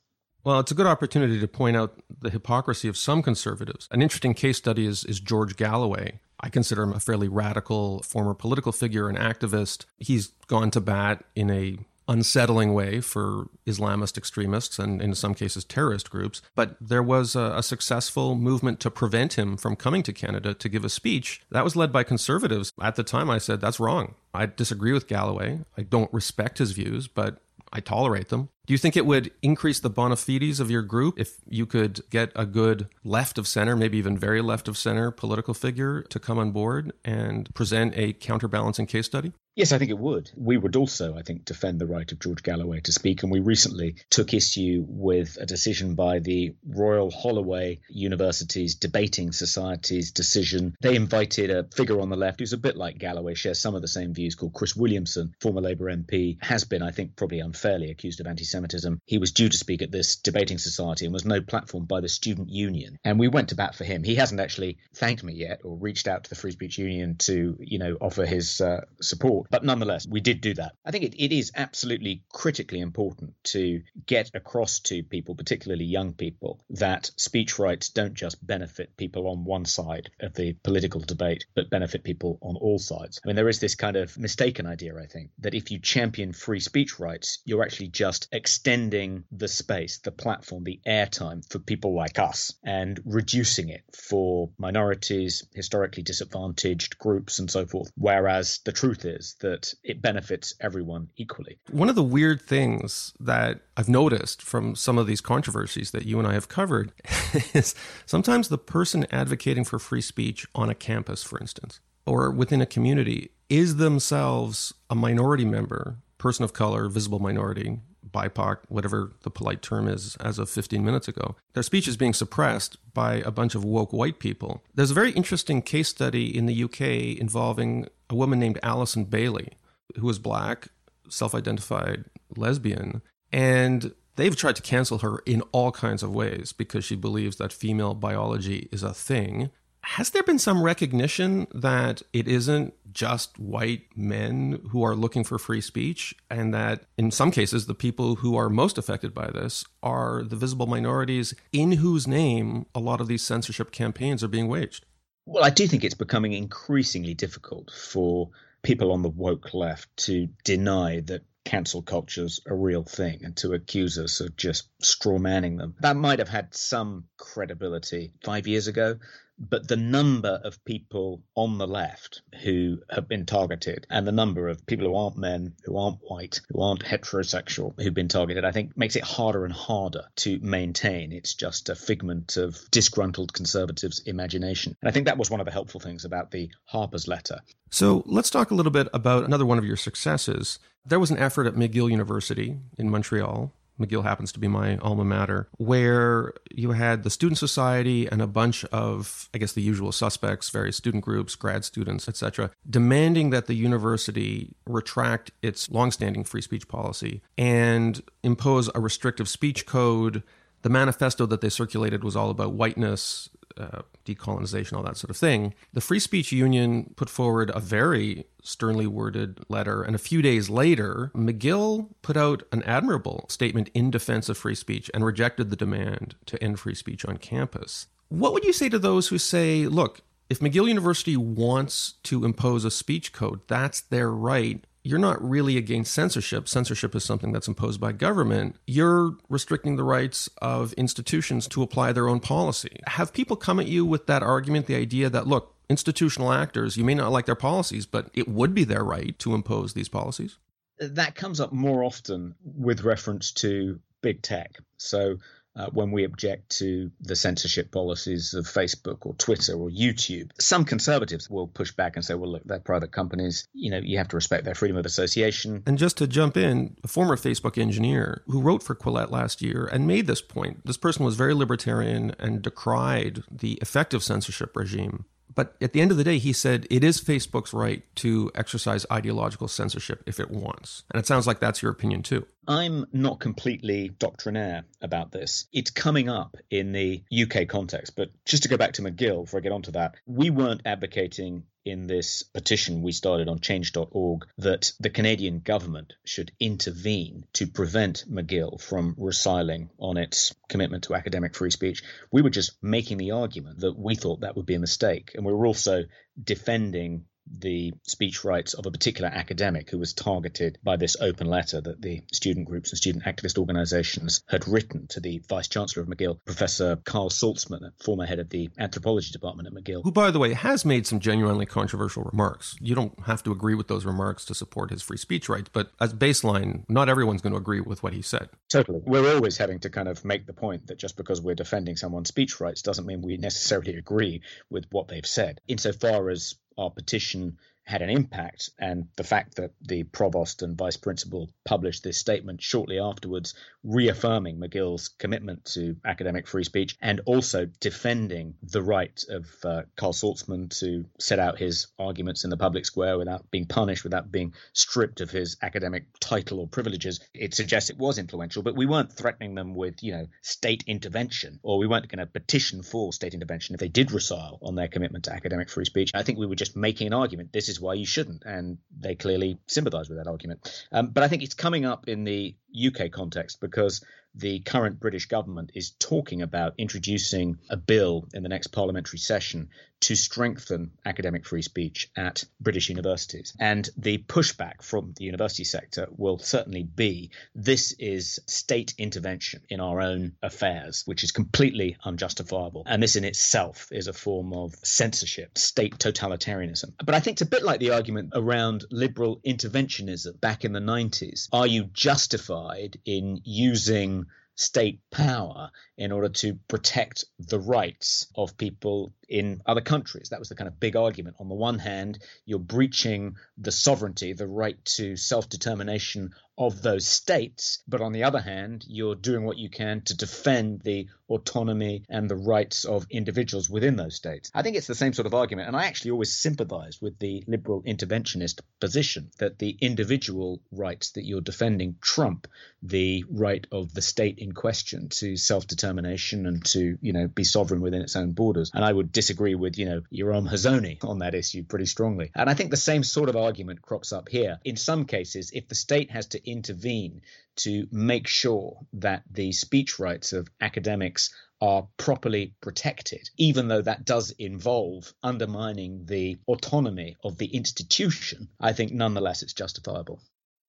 [0.45, 3.89] Well, it's a good opportunity to point out the hypocrisy of some conservatives.
[3.91, 6.21] An interesting case study is, is George Galloway.
[6.41, 9.85] I consider him a fairly radical former political figure and activist.
[9.99, 15.65] He's gone to bat in a unsettling way for Islamist extremists and in some cases
[15.65, 16.43] terrorist groups.
[16.55, 20.69] But there was a, a, successful movement to prevent him from coming to Canada to
[20.69, 21.43] give a speech.
[21.51, 22.73] That was led by conservatives.
[22.81, 24.15] At the time, I said, that's wrong.
[24.33, 25.61] I disagree with Galloway.
[25.77, 27.43] I don't respect his views, but
[27.73, 28.49] I tolerate them.
[28.69, 32.03] Do you think it would increase the bona fides of your group if you could
[32.11, 36.21] get a good left of center, maybe even very left of center political figure to
[36.21, 39.33] come on board and present a counterbalancing case study?
[39.59, 40.31] Yes, I think it would.
[40.37, 43.25] We would also, I think, defend the right of George Galloway to speak.
[43.25, 50.13] And we recently took issue with a decision by the Royal Holloway University's Debating Society's
[50.13, 50.77] decision.
[50.81, 53.83] They invited a figure on the left who's a bit like Galloway, shares some of
[53.83, 57.91] the same views, called Chris Williamson, former Labour MP, has been, I think, probably unfairly
[57.91, 59.01] accused of anti Semitism.
[59.07, 62.09] He was due to speak at this debating society and was no platform by the
[62.09, 62.99] student union.
[63.05, 64.03] And we went to bat for him.
[64.03, 67.57] He hasn't actually thanked me yet or reached out to the Free Speech Union to,
[67.61, 69.47] you know, offer his uh, support.
[69.51, 70.73] But nonetheless, we did do that.
[70.85, 76.15] I think it, it is absolutely critically important to get across to people, particularly young
[76.15, 81.47] people, that speech rights don't just benefit people on one side of the political debate,
[81.55, 83.21] but benefit people on all sides.
[83.25, 86.33] I mean, there is this kind of mistaken idea, I think, that if you champion
[86.33, 91.95] free speech rights, you're actually just extending the space, the platform, the airtime for people
[91.95, 97.93] like us and reducing it for minorities, historically disadvantaged groups, and so forth.
[97.95, 101.59] Whereas the truth is that it benefits everyone equally.
[101.71, 106.19] One of the weird things that I've noticed from some of these controversies that you
[106.19, 106.93] and I have covered
[107.53, 107.75] is
[108.07, 112.67] sometimes the person advocating for free speech on a campus, for instance, or within a
[112.67, 117.81] community is themselves a minority member, person of color, visible minority,
[118.13, 121.37] BIPOC, whatever the polite term is, as of 15 minutes ago.
[121.55, 124.63] Their speech is being suppressed by a bunch of woke white people.
[124.75, 129.53] There's a very interesting case study in the UK involving a woman named Allison Bailey,
[129.97, 130.69] who was black,
[131.09, 132.05] self identified
[132.37, 137.37] lesbian, and they've tried to cancel her in all kinds of ways because she believes
[137.37, 139.51] that female biology is a thing
[139.93, 145.39] has there been some recognition that it isn't just white men who are looking for
[145.39, 149.65] free speech, and that in some cases, the people who are most affected by this
[149.83, 154.47] are the visible minorities in whose name a lot of these censorship campaigns are being
[154.47, 154.85] waged?
[155.25, 158.29] Well, I do think it's becoming increasingly difficult for
[158.63, 163.55] people on the woke left to deny that cancel culture's a real thing and to
[163.55, 165.77] accuse us of just straw manning them.
[165.81, 168.97] That might have had some credibility five years ago,
[169.39, 174.49] but the number of people on the left who have been targeted and the number
[174.49, 178.53] of people who aren't men, who aren't white, who aren't heterosexual, who've been targeted, I
[178.53, 181.13] think makes it harder and harder to maintain.
[181.13, 184.77] It's just a figment of disgruntled conservatives' imagination.
[184.83, 187.41] And I think that was one of the helpful things about the Harper's letter.
[187.71, 190.59] So let's talk a little bit about another one of your successes.
[190.85, 195.05] There was an effort at McGill University in Montreal McGill happens to be my alma
[195.05, 199.93] mater, where you had the student society and a bunch of, I guess, the usual
[199.93, 206.43] suspects, various student groups, grad students, etc., demanding that the university retract its longstanding free
[206.43, 210.23] speech policy and impose a restrictive speech code.
[210.63, 215.17] The manifesto that they circulated was all about whiteness, uh, decolonization, all that sort of
[215.17, 215.55] thing.
[215.73, 220.49] The Free Speech Union put forward a very sternly worded letter, and a few days
[220.49, 225.57] later, McGill put out an admirable statement in defense of free speech and rejected the
[225.57, 227.87] demand to end free speech on campus.
[228.09, 232.65] What would you say to those who say, look, if McGill University wants to impose
[232.65, 236.49] a speech code, that's their right you're not really against censorship.
[236.49, 238.57] Censorship is something that's imposed by government.
[238.67, 242.81] You're restricting the rights of institutions to apply their own policy.
[242.87, 246.85] Have people come at you with that argument, the idea that, look, institutional actors, you
[246.85, 250.39] may not like their policies, but it would be their right to impose these policies?
[250.79, 254.57] That comes up more often with reference to big tech.
[254.79, 255.19] So
[255.59, 260.31] uh, when we object to the censorship policies of Facebook or Twitter or YouTube.
[260.39, 263.47] Some conservatives will push back and say, well, look, they're private companies.
[263.53, 265.65] You know, you have to respect their freedom of association.
[265.67, 269.67] And just to jump in, a former Facebook engineer who wrote for Quillette last year
[269.67, 275.07] and made this point, this person was very libertarian and decried the effective censorship regime
[275.35, 278.87] but at the end of the day, he said it is Facebook's right to exercise
[278.91, 280.85] ideological censorship if it wants.
[280.91, 282.27] And it sounds like that's your opinion too.
[282.47, 285.47] I'm not completely doctrinaire about this.
[285.53, 289.39] It's coming up in the UK context, but just to go back to McGill before
[289.39, 294.73] I get onto that, we weren't advocating in this petition we started on change.org that
[294.81, 301.35] the Canadian government should intervene to prevent McGill from resiling on its commitment to academic
[301.35, 301.83] free speech.
[302.11, 305.13] We were just making the argument that we thought that would be a mistake.
[305.15, 305.85] And we were also
[306.23, 307.05] defending
[307.39, 311.81] the speech rights of a particular academic who was targeted by this open letter that
[311.81, 316.19] the student groups and student activist organizations had written to the vice chancellor of McGill,
[316.25, 319.83] Professor Carl Salzman, former head of the anthropology department at McGill.
[319.85, 322.57] Who, by the way, has made some genuinely controversial remarks.
[322.61, 325.71] You don't have to agree with those remarks to support his free speech rights, but
[325.81, 328.29] as baseline, not everyone's going to agree with what he said.
[328.49, 328.83] Totally.
[328.85, 332.09] We're always having to kind of make the point that just because we're defending someone's
[332.09, 335.41] speech rights doesn't mean we necessarily agree with what they've said.
[335.49, 337.39] Insofar as our petition
[337.69, 338.49] had an impact.
[338.59, 344.39] And the fact that the provost and vice principal published this statement shortly afterwards, reaffirming
[344.39, 350.49] McGill's commitment to academic free speech and also defending the right of uh, Carl Salzman
[350.61, 355.03] to set out his arguments in the public square without being punished, without being stripped
[355.03, 357.01] of his academic title or privileges.
[357.13, 361.39] It suggests it was influential, but we weren't threatening them with, you know, state intervention,
[361.43, 364.69] or we weren't going to petition for state intervention if they did resile on their
[364.69, 365.91] commitment to academic free speech.
[365.95, 367.31] I think we were just making an argument.
[367.31, 368.25] This is why you shouldn't.
[368.25, 370.67] And they clearly sympathize with that argument.
[370.73, 373.85] Um, but I think it's coming up in the UK context because
[374.19, 379.49] the current British government is talking about introducing a bill in the next parliamentary session
[379.81, 383.33] to strengthen academic free speech at British universities.
[383.39, 389.61] And the pushback from the university sector will certainly be this is state intervention in
[389.61, 392.65] our own affairs, which is completely unjustifiable.
[392.67, 396.73] And this in itself is a form of censorship, state totalitarianism.
[396.85, 400.61] But I think it's a bit like the argument around liberal interventionism back in the
[400.61, 401.29] 90s.
[401.33, 404.07] Are you justified in using
[404.39, 410.11] state power in order to protect the rights of people in other countries.
[410.11, 411.17] That was the kind of big argument.
[411.19, 416.87] On the one hand, you're breaching the sovereignty, the right to self determination of those
[416.87, 417.63] states.
[417.67, 422.09] But on the other hand, you're doing what you can to defend the autonomy and
[422.09, 424.31] the rights of individuals within those states.
[424.35, 425.49] I think it's the same sort of argument.
[425.49, 431.05] And I actually always sympathize with the liberal interventionist position that the individual rights that
[431.05, 432.29] you're defending trump
[432.63, 437.25] the right of the state in question to self determination and to, you know, be
[437.25, 438.53] sovereign within its own borders.
[438.55, 442.11] And I would disagree with, you know, Yoram Hazony on that issue pretty strongly.
[442.17, 444.41] And I think the same sort of argument crops up here.
[444.43, 447.03] In some cases, if the state has to intervene
[447.37, 453.85] to make sure that the speech rights of academics are properly protected, even though that
[453.85, 460.01] does involve undermining the autonomy of the institution, I think nonetheless it's justifiable.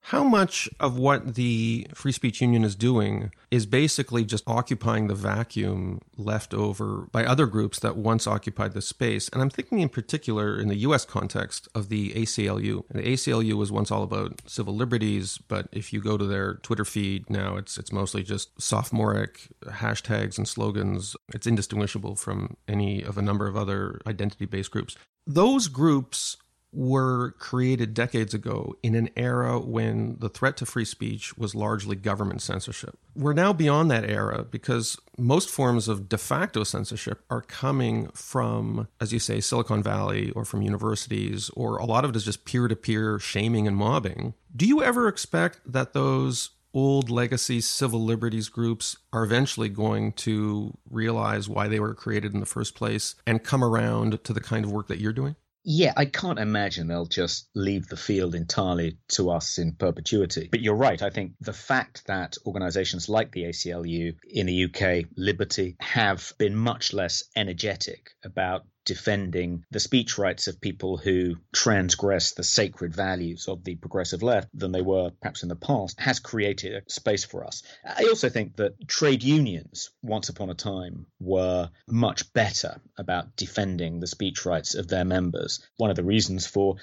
[0.02, 5.14] How much of what the Free Speech Union is doing is basically just occupying the
[5.14, 9.30] vacuum left over by other groups that once occupied the space?
[9.30, 12.86] And I'm thinking in particular in the US context of the ACLU.
[12.90, 16.86] The ACLU was once all about civil liberties, but if you go to their Twitter
[16.86, 21.16] feed now, it's it's mostly just sophomoric hashtags and slogans.
[21.36, 24.96] It's indistinguishable from any of a number of other identity-based groups.
[25.28, 26.38] Those groups
[26.72, 31.96] were created decades ago in an era when the threat to free speech was largely
[31.96, 32.98] government censorship.
[33.16, 38.88] We're now beyond that era because most forms of de facto censorship are coming from,
[39.02, 42.46] as you say, Silicon Valley or from universities, or a lot of it is just
[42.46, 44.36] peer to peer shaming and mobbing.
[44.56, 50.78] Do you ever expect that those old legacy civil liberties groups are eventually going to
[50.90, 54.64] realize why they were created in the first place and come around to the kind
[54.64, 55.36] of work that you're doing?
[55.64, 60.48] Yeah, I can't imagine they'll just leave the field entirely to us in perpetuity.
[60.50, 61.02] But you're right.
[61.02, 66.56] I think the fact that organizations like the ACLU in the UK, Liberty, have been
[66.56, 73.48] much less energetic about defending the speech rights of people who transgress the sacred values
[73.48, 77.24] of the progressive left than they were perhaps in the past has created a space
[77.24, 77.62] for us.
[77.86, 84.00] I also think that trade unions, once upon a time, were much better about defending
[84.00, 85.60] the speech rights of their members.
[85.78, 86.78] One of the reasons for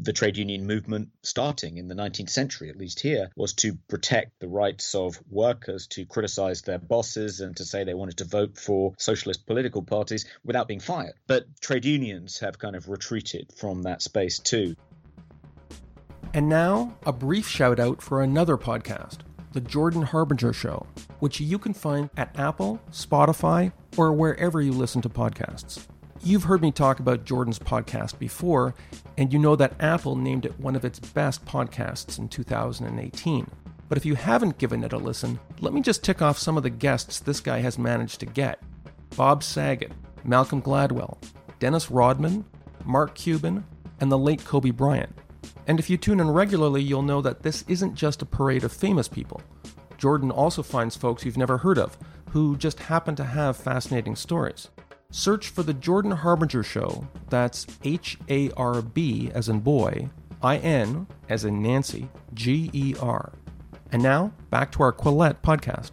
[0.00, 4.38] the trade union movement starting in the 19th century, at least here, was to protect
[4.38, 8.56] the rights of workers to criticize their bosses and to say they wanted to vote
[8.56, 11.14] for socialist political parties without being fired.
[11.26, 14.76] But trade unions have kind of retreated from that space too.
[16.32, 19.18] And now, a brief shout out for another podcast,
[19.52, 20.86] The Jordan Harbinger Show,
[21.18, 25.86] which you can find at Apple, Spotify, or wherever you listen to podcasts.
[26.22, 28.74] You've heard me talk about Jordan's podcast before,
[29.16, 33.50] and you know that Apple named it one of its best podcasts in 2018.
[33.88, 36.62] But if you haven't given it a listen, let me just tick off some of
[36.62, 38.62] the guests this guy has managed to get
[39.16, 39.92] Bob Saget,
[40.24, 41.18] Malcolm Gladwell,
[41.58, 42.44] Dennis Rodman,
[42.84, 43.64] Mark Cuban,
[44.00, 45.14] and the late Kobe Bryant.
[45.66, 48.72] And if you tune in regularly, you'll know that this isn't just a parade of
[48.72, 49.40] famous people.
[49.98, 51.96] Jordan also finds folks you've never heard of,
[52.30, 54.68] who just happen to have fascinating stories.
[55.10, 60.08] Search for The Jordan Harbinger Show, that's H A R B as in boy,
[60.42, 63.32] I N as in Nancy, G E R.
[63.92, 65.90] And now, back to our Quillette podcast.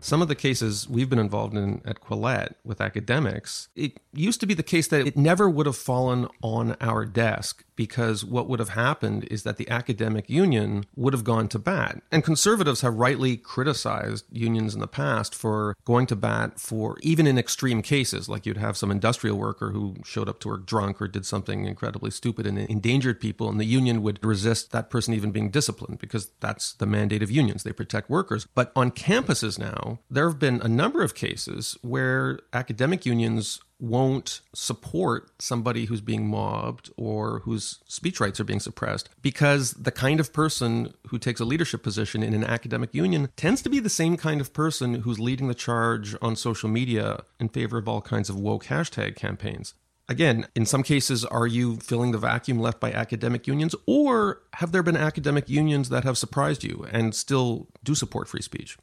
[0.00, 4.46] Some of the cases we've been involved in at Quillette with academics, it used to
[4.46, 8.58] be the case that it never would have fallen on our desk because what would
[8.58, 12.02] have happened is that the academic union would have gone to bat.
[12.12, 17.26] And conservatives have rightly criticized unions in the past for going to bat for even
[17.26, 21.00] in extreme cases, like you'd have some industrial worker who showed up to work drunk
[21.00, 25.14] or did something incredibly stupid and endangered people, and the union would resist that person
[25.14, 27.62] even being disciplined because that's the mandate of unions.
[27.62, 28.46] They protect workers.
[28.54, 34.42] But on campuses now, there have been a number of cases where academic unions won't
[34.54, 40.20] support somebody who's being mobbed or whose speech rights are being suppressed because the kind
[40.20, 43.88] of person who takes a leadership position in an academic union tends to be the
[43.88, 48.02] same kind of person who's leading the charge on social media in favor of all
[48.02, 49.74] kinds of woke hashtag campaigns.
[50.10, 54.72] Again, in some cases, are you filling the vacuum left by academic unions, or have
[54.72, 58.76] there been academic unions that have surprised you and still do support free speech?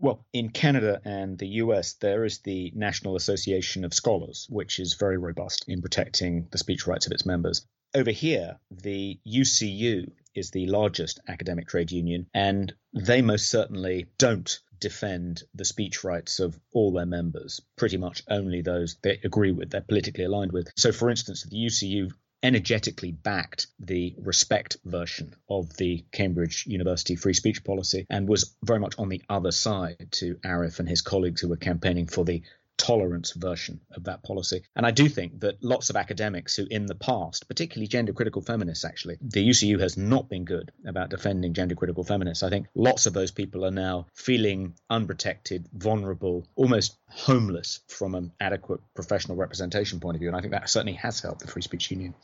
[0.00, 4.94] Well, in Canada and the US, there is the National Association of Scholars, which is
[4.94, 7.66] very robust in protecting the speech rights of its members.
[7.94, 14.60] Over here, the UCU is the largest academic trade union, and they most certainly don't
[14.78, 19.70] defend the speech rights of all their members, pretty much only those they agree with,
[19.70, 20.68] they're politically aligned with.
[20.76, 27.34] So, for instance, the UCU energetically backed the respect version of the Cambridge University free
[27.34, 31.40] speech policy and was very much on the other side to Arif and his colleagues
[31.40, 32.42] who were campaigning for the
[32.78, 34.62] tolerance version of that policy.
[34.74, 38.40] And I do think that lots of academics who, in the past, particularly gender critical
[38.40, 42.42] feminists, actually, the UCU has not been good about defending gender critical feminists.
[42.42, 48.32] I think lots of those people are now feeling unprotected, vulnerable, almost homeless from an
[48.40, 50.28] adequate professional representation point of view.
[50.28, 52.14] And I think that certainly has helped the Free Speech Union.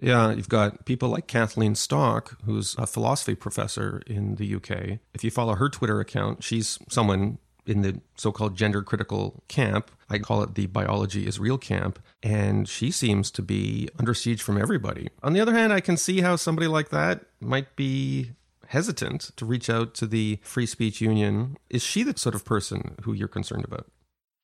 [0.00, 5.00] Yeah, you've got people like Kathleen Stock, who's a philosophy professor in the UK.
[5.12, 9.90] If you follow her Twitter account, she's someone in the so-called gender critical camp.
[10.10, 11.98] I call it the biology is real camp.
[12.22, 15.08] And she seems to be under siege from everybody.
[15.22, 18.32] On the other hand, I can see how somebody like that might be
[18.68, 21.56] hesitant to reach out to the Free Speech Union.
[21.68, 23.86] Is she the sort of person who you're concerned about?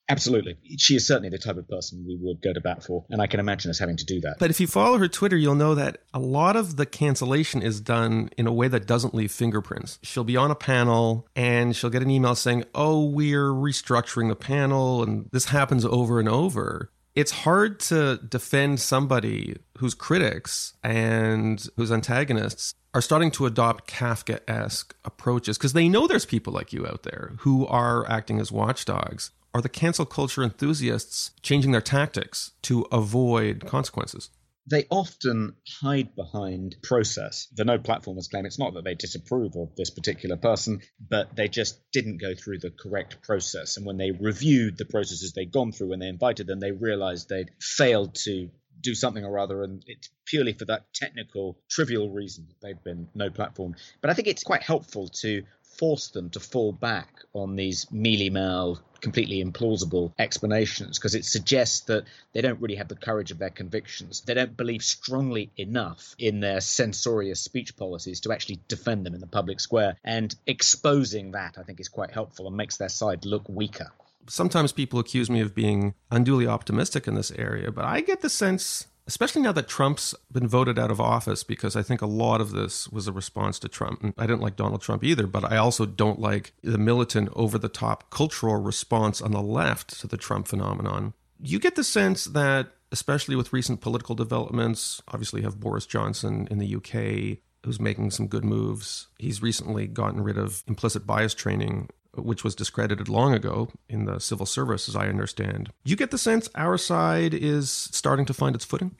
[0.09, 0.57] Absolutely.
[0.77, 3.27] She is certainly the type of person we would go to bat for, and I
[3.27, 4.37] can imagine us having to do that.
[4.39, 7.79] But if you follow her Twitter, you'll know that a lot of the cancellation is
[7.79, 9.99] done in a way that doesn't leave fingerprints.
[10.01, 14.35] She'll be on a panel and she'll get an email saying, Oh, we're restructuring the
[14.35, 16.91] panel, and this happens over and over.
[17.15, 24.39] It's hard to defend somebody whose critics and whose antagonists are starting to adopt Kafka
[24.47, 28.51] esque approaches because they know there's people like you out there who are acting as
[28.51, 34.29] watchdogs are the cancel culture enthusiasts changing their tactics to avoid consequences?
[34.69, 37.47] They often hide behind process.
[37.55, 41.47] The no platformers claim it's not that they disapprove of this particular person, but they
[41.47, 43.77] just didn't go through the correct process.
[43.77, 47.29] And when they reviewed the processes they'd gone through when they invited them, they realized
[47.29, 52.47] they'd failed to do something or other, and it's purely for that technical, trivial reason
[52.47, 53.75] that they've been no platform.
[54.01, 55.43] But I think it's quite helpful to
[55.79, 61.81] force them to fall back on these mealy mouthed, completely implausible explanations because it suggests
[61.85, 64.21] that they don't really have the courage of their convictions.
[64.21, 69.21] They don't believe strongly enough in their censorious speech policies to actually defend them in
[69.21, 69.95] the public square.
[70.03, 73.89] And exposing that, I think, is quite helpful and makes their side look weaker.
[74.27, 78.29] sometimes people accuse me of being unduly optimistic in this area, but I get the
[78.29, 82.41] sense especially now that Trump's been voted out of office, because I think a lot
[82.41, 84.03] of this was a response to Trump.
[84.03, 87.57] And I didn't like Donald Trump either, but I also don't like the militant, over
[87.57, 91.13] the top cultural response on the left to the Trump phenomenon.
[91.41, 96.47] You get the sense that, especially with recent political developments, obviously you have Boris Johnson
[96.51, 99.07] in the UK, who's making some good moves.
[99.17, 101.89] He's recently gotten rid of implicit bias training
[102.23, 105.71] which was discredited long ago in the civil service, as I understand.
[105.83, 108.95] You get the sense our side is starting to find its footing?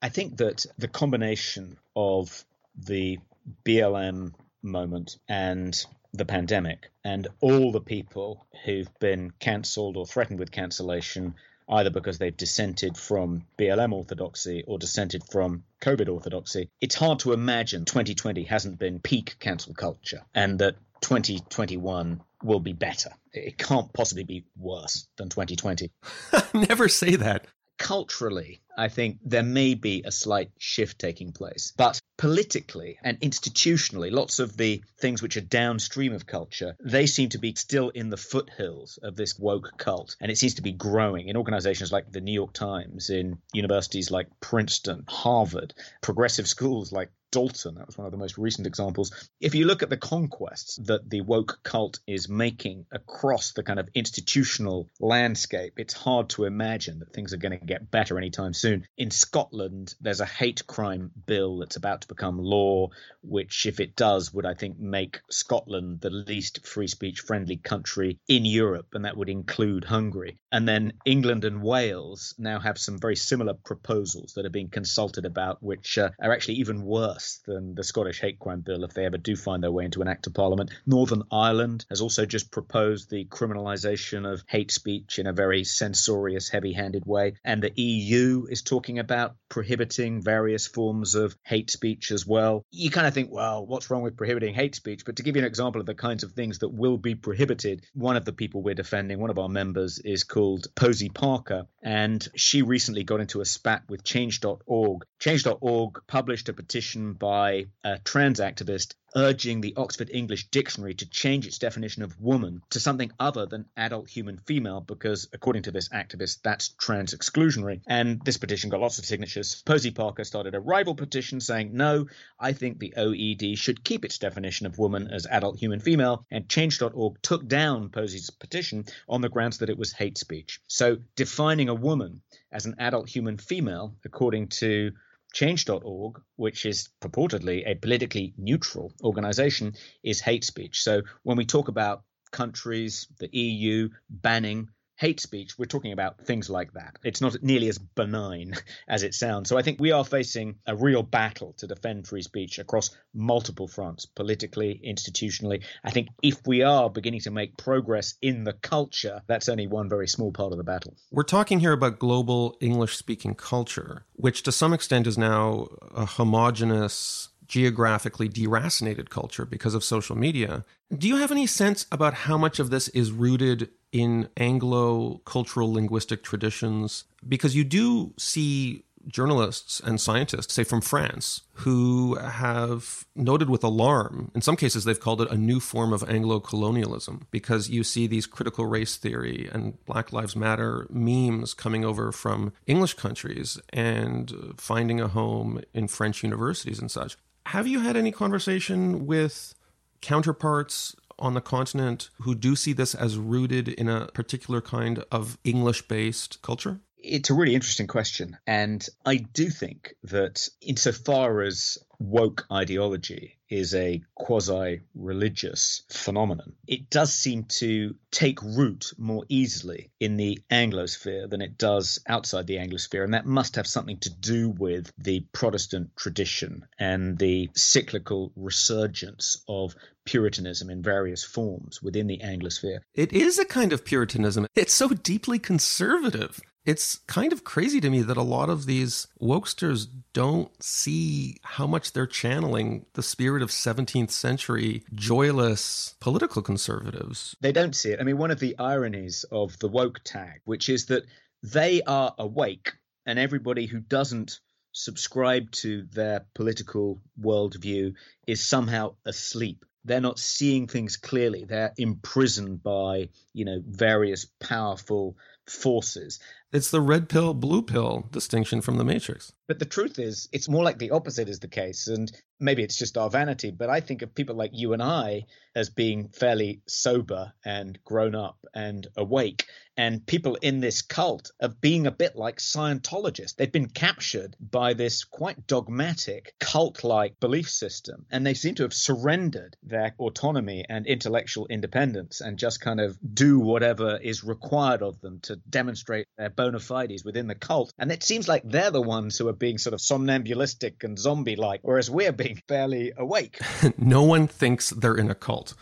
[0.00, 2.44] I think that the combination of
[2.76, 3.18] the
[3.64, 5.74] BLM moment and
[6.12, 11.34] the pandemic and all the people who've been cancelled or threatened with cancellation
[11.68, 17.32] either because they've dissented from BLM orthodoxy or dissented from COVID orthodoxy, it's hard to
[17.32, 23.10] imagine 2020 hasn't been peak cancel culture and that 2021 will be better.
[23.32, 25.90] It can't possibly be worse than 2020.
[26.54, 27.46] Never say that.
[27.78, 31.72] Culturally, I think there may be a slight shift taking place.
[31.76, 37.28] But politically and institutionally, lots of the things which are downstream of culture, they seem
[37.30, 40.16] to be still in the foothills of this woke cult.
[40.20, 44.10] And it seems to be growing in organizations like the New York Times, in universities
[44.10, 47.74] like Princeton, Harvard, progressive schools like Dalton.
[47.74, 49.28] That was one of the most recent examples.
[49.40, 53.78] If you look at the conquests that the woke cult is making across the kind
[53.78, 58.54] of institutional landscape, it's hard to imagine that things are going to get better anytime
[58.54, 58.86] soon.
[58.96, 62.88] In Scotland, there's a hate crime bill that's about to become law,
[63.22, 68.18] which, if it does, would, I think, make Scotland the least free speech friendly country
[68.28, 70.38] in Europe, and that would include Hungary.
[70.50, 75.26] And then England and Wales now have some very similar proposals that are being consulted
[75.26, 78.94] about, which uh, are actually even worse worse than the Scottish hate crime bill if
[78.94, 80.70] they ever do find their way into an act of parliament.
[80.86, 86.48] Northern Ireland has also just proposed the criminalisation of hate speech in a very censorious,
[86.48, 87.34] heavy handed way.
[87.44, 92.64] And the EU is talking about prohibiting various forms of hate speech as well.
[92.70, 95.04] You kind of think, well, what's wrong with prohibiting hate speech?
[95.04, 97.84] But to give you an example of the kinds of things that will be prohibited,
[97.94, 101.66] one of the people we're defending, one of our members, is called Posie Parker.
[101.82, 105.02] And she recently got into a spat with Change.org.
[105.18, 111.46] Change.org published a petition by a trans activist urging the Oxford English Dictionary to change
[111.46, 115.88] its definition of woman to something other than adult human female, because according to this
[115.88, 117.80] activist, that's trans exclusionary.
[117.86, 119.62] And this petition got lots of signatures.
[119.64, 122.06] Posie Parker started a rival petition saying, No,
[122.38, 126.24] I think the OED should keep its definition of woman as adult human female.
[126.30, 130.60] And Change.org took down Posie's petition on the grounds that it was hate speech.
[130.66, 134.92] So defining a woman as an adult human female, according to
[135.32, 140.82] Change.org, which is purportedly a politically neutral organization, is hate speech.
[140.82, 144.68] So when we talk about countries, the EU banning
[144.98, 146.96] hate speech, we're talking about things like that.
[147.04, 148.54] It's not nearly as benign
[148.88, 149.48] as it sounds.
[149.48, 153.68] So I think we are facing a real battle to defend free speech across multiple
[153.68, 155.62] fronts, politically, institutionally.
[155.84, 159.88] I think if we are beginning to make progress in the culture, that's only one
[159.88, 160.96] very small part of the battle.
[161.12, 166.06] We're talking here about global English speaking culture, which to some extent is now a
[166.06, 170.64] homogenous geographically deracinated culture because of social media.
[170.96, 175.72] Do you have any sense about how much of this is rooted in Anglo cultural
[175.72, 177.04] linguistic traditions?
[177.26, 184.30] Because you do see journalists and scientists, say from France, who have noted with alarm,
[184.34, 188.06] in some cases, they've called it a new form of Anglo colonialism, because you see
[188.06, 194.54] these critical race theory and Black Lives Matter memes coming over from English countries and
[194.58, 197.16] finding a home in French universities and such.
[197.52, 199.54] Have you had any conversation with
[200.02, 205.38] counterparts on the continent who do see this as rooted in a particular kind of
[205.44, 206.80] English based culture?
[206.98, 208.36] It's a really interesting question.
[208.46, 216.90] And I do think that, insofar as woke ideology is a quasi religious phenomenon, it
[216.90, 222.56] does seem to take root more easily in the Anglosphere than it does outside the
[222.56, 223.04] Anglosphere.
[223.04, 229.42] And that must have something to do with the Protestant tradition and the cyclical resurgence
[229.48, 229.74] of
[230.04, 232.80] Puritanism in various forms within the Anglosphere.
[232.94, 234.46] It is a kind of Puritanism.
[234.54, 239.06] It's so deeply conservative it's kind of crazy to me that a lot of these
[239.22, 247.34] wokesters don't see how much they're channeling the spirit of 17th century joyless political conservatives.
[247.40, 248.00] They don't see it.
[248.00, 251.04] I mean, one of the ironies of the woke tag, which is that
[251.42, 252.72] they are awake
[253.06, 254.40] and everybody who doesn't
[254.72, 257.94] subscribe to their political worldview
[258.26, 261.46] is somehow asleep They're not seeing things clearly.
[261.46, 265.16] They're imprisoned by, you know, various powerful
[265.48, 266.20] forces.
[266.50, 269.32] It's the red pill, blue pill distinction from the Matrix.
[269.48, 271.88] But the truth is, it's more like the opposite is the case.
[271.88, 275.24] And maybe it's just our vanity, but I think of people like you and I
[275.54, 279.46] as being fairly sober and grown up and awake.
[279.76, 283.36] And people in this cult of being a bit like Scientologists.
[283.36, 288.04] They've been captured by this quite dogmatic cult like belief system.
[288.10, 292.98] And they seem to have surrendered their autonomy and intellectual independence and just kind of
[293.14, 297.74] do whatever is required of them to demonstrate their bona fides within the cult.
[297.78, 301.36] And it seems like they're the ones who are being sort of somnambulistic and zombie
[301.36, 303.40] like, whereas we're being fairly awake.
[303.78, 305.54] no one thinks they're in a cult.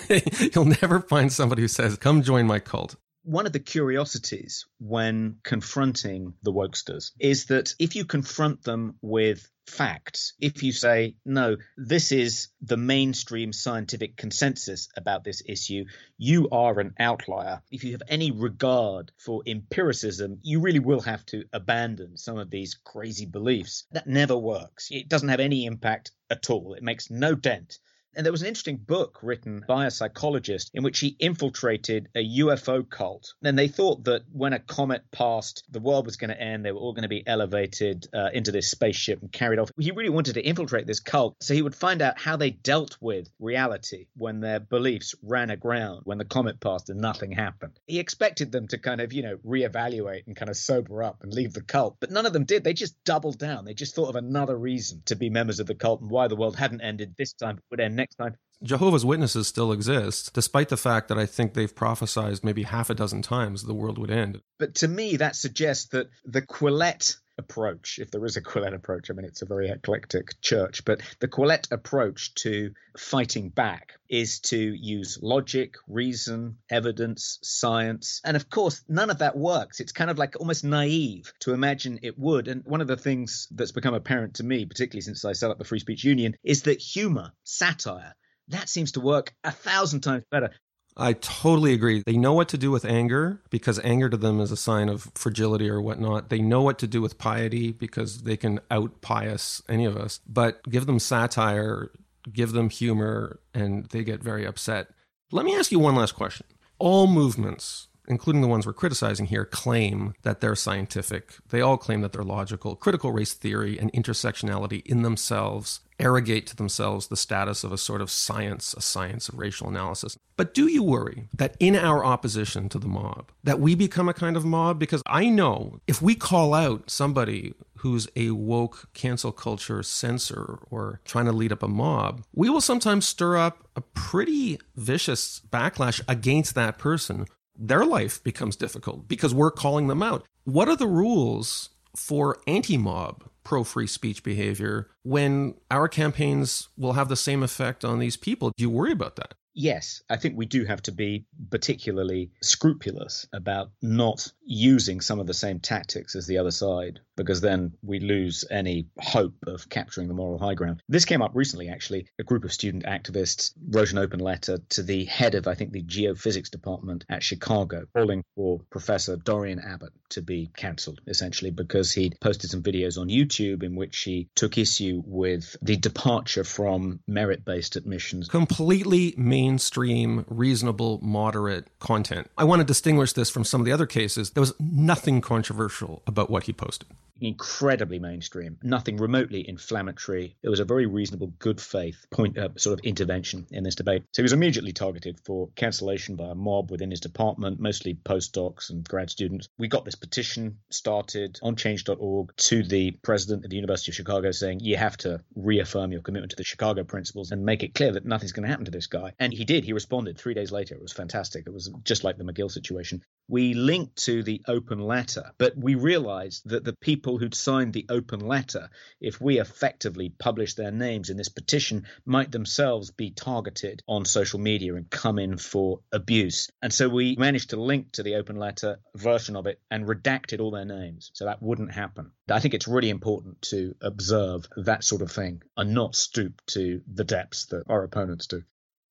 [0.54, 2.96] You'll never find somebody who says, Come join my cult
[3.28, 9.46] one of the curiosities when confronting the wokesters is that if you confront them with
[9.68, 15.84] facts, if you say, no, this is the mainstream scientific consensus about this issue,
[16.16, 17.62] you are an outlier.
[17.70, 22.50] If you have any regard for empiricism, you really will have to abandon some of
[22.50, 23.84] these crazy beliefs.
[23.92, 24.88] That never works.
[24.90, 26.74] It doesn't have any impact at all.
[26.74, 27.78] It makes no dent
[28.18, 32.38] and there was an interesting book written by a psychologist in which he infiltrated a
[32.40, 33.32] UFO cult.
[33.44, 36.64] And they thought that when a comet passed, the world was going to end.
[36.64, 39.70] They were all going to be elevated uh, into this spaceship and carried off.
[39.78, 42.96] He really wanted to infiltrate this cult so he would find out how they dealt
[43.00, 47.78] with reality when their beliefs ran aground, when the comet passed and nothing happened.
[47.86, 51.32] He expected them to kind of, you know, reevaluate and kind of sober up and
[51.32, 51.98] leave the cult.
[52.00, 52.64] But none of them did.
[52.64, 53.64] They just doubled down.
[53.64, 56.34] They just thought of another reason to be members of the cult and why the
[56.34, 58.36] world hadn't ended this time, but would end next time.
[58.62, 62.94] Jehovah's Witnesses still exist, despite the fact that I think they've prophesized maybe half a
[62.94, 64.40] dozen times the world would end.
[64.58, 69.10] But to me, that suggests that the Quillette approach, if there is a Quillette approach,
[69.10, 74.40] I mean, it's a very eclectic church, but the Quillette approach to fighting back is
[74.40, 78.20] to use logic, reason, evidence, science.
[78.24, 79.80] And of course, none of that works.
[79.80, 82.48] It's kind of like almost naive to imagine it would.
[82.48, 85.58] And one of the things that's become apparent to me, particularly since I set up
[85.58, 88.14] the Free Speech Union, is that humor, satire,
[88.48, 90.50] that seems to work a thousand times better.
[90.98, 92.02] I totally agree.
[92.04, 95.10] They know what to do with anger because anger to them is a sign of
[95.14, 96.28] fragility or whatnot.
[96.28, 100.20] They know what to do with piety because they can out pious any of us.
[100.26, 101.92] But give them satire,
[102.32, 104.88] give them humor, and they get very upset.
[105.30, 106.46] Let me ask you one last question.
[106.80, 111.34] All movements, including the ones we're criticizing here, claim that they're scientific.
[111.50, 112.74] They all claim that they're logical.
[112.74, 118.00] Critical race theory and intersectionality in themselves arrogate to themselves the status of a sort
[118.00, 120.16] of science, a science of racial analysis.
[120.36, 124.14] But do you worry that in our opposition to the mob, that we become a
[124.14, 124.78] kind of mob?
[124.78, 131.00] Because I know if we call out somebody who's a woke cancel culture censor or
[131.04, 136.00] trying to lead up a mob, we will sometimes stir up a pretty vicious backlash
[136.08, 137.26] against that person.
[137.58, 140.24] Their life becomes difficult because we're calling them out.
[140.44, 146.92] What are the rules for anti mob pro free speech behavior when our campaigns will
[146.92, 148.52] have the same effect on these people.
[148.56, 149.34] Do you worry about that?
[149.58, 155.26] yes, I think we do have to be particularly scrupulous about not using some of
[155.26, 160.08] the same tactics as the other side, because then we lose any hope of capturing
[160.08, 160.82] the moral high ground.
[160.88, 162.08] This came up recently, actually.
[162.18, 165.72] A group of student activists wrote an open letter to the head of, I think,
[165.72, 171.92] the geophysics department at Chicago, calling for Professor Dorian Abbott to be cancelled, essentially, because
[171.92, 177.00] he'd posted some videos on YouTube in which he took issue with the departure from
[177.06, 178.28] merit based admissions.
[178.28, 182.30] Completely mainstream, reasonable, moderate content.
[182.38, 184.30] I want to distinguish this from some of the other cases.
[184.38, 186.86] There was nothing controversial about what he posted
[187.20, 190.36] incredibly mainstream, nothing remotely inflammatory.
[190.42, 194.04] It was a very reasonable, good faith point, uh, sort of intervention in this debate.
[194.12, 198.70] So he was immediately targeted for cancellation by a mob within his department, mostly postdocs
[198.70, 199.48] and grad students.
[199.58, 204.30] We got this petition started on change.org to the president of the University of Chicago
[204.30, 207.92] saying, you have to reaffirm your commitment to the Chicago principles and make it clear
[207.92, 209.12] that nothing's going to happen to this guy.
[209.18, 209.64] And he did.
[209.64, 210.74] He responded three days later.
[210.74, 211.44] It was fantastic.
[211.46, 213.02] It was just like the McGill situation.
[213.28, 217.72] We linked to the open letter, but we realized that the people people who'd signed
[217.72, 218.68] the open letter,
[219.00, 224.38] if we effectively publish their names in this petition, might themselves be targeted on social
[224.38, 226.50] media and come in for abuse.
[226.60, 230.38] And so we managed to link to the open letter version of it and redacted
[230.38, 231.10] all their names.
[231.14, 232.10] So that wouldn't happen.
[232.28, 236.82] I think it's really important to observe that sort of thing and not stoop to
[236.92, 238.42] the depths that our opponents do.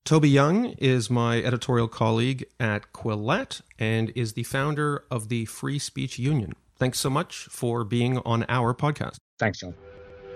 [0.04, 5.78] Toby Young is my editorial colleague at Quillette and is the founder of the Free
[5.78, 6.54] Speech Union.
[6.78, 9.16] Thanks so much for being on our podcast.
[9.38, 9.74] Thanks, John.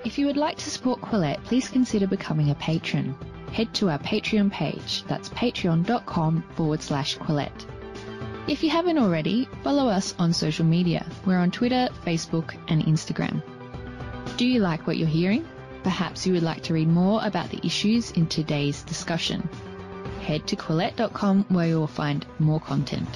[0.05, 3.15] If you would like to support Quillette, please consider becoming a patron.
[3.53, 5.05] head to our Patreon page.
[5.07, 7.67] That's patreon.com forward slash Quillette.
[8.49, 11.07] If you haven't already, follow us on social media.
[11.27, 13.43] We're on Twitter, Facebook, and Instagram.
[14.37, 15.47] Do you like what you're hearing?
[15.85, 19.49] Perhaps you would like to read more about the issues in today's discussion.
[20.23, 23.09] Head to Quillette.com where you will find more content.